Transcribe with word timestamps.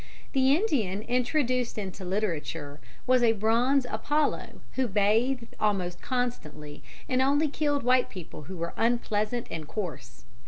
The 0.33 0.55
Indian 0.55 1.03
introduced 1.03 1.77
into 1.77 2.03
literature 2.03 2.79
was 3.05 3.21
a 3.21 3.33
bronze 3.33 3.85
Apollo 3.87 4.59
who 4.73 4.87
bathed 4.87 5.55
almost 5.59 6.01
constantly 6.01 6.81
and 7.07 7.21
only 7.21 7.47
killed 7.47 7.83
white 7.83 8.09
people 8.09 8.45
who 8.45 8.57
were 8.57 8.73
unpleasant 8.77 9.45
and 9.51 9.67
coarse. 9.67 10.25